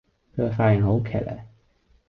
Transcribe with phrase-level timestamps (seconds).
[0.35, 1.45] 佢個髮型好騎咧